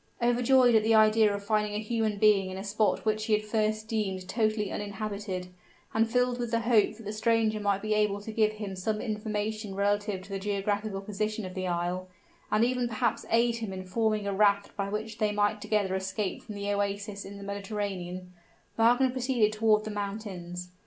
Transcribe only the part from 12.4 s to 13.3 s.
and even perhaps